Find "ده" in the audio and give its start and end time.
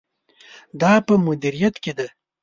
1.97-2.07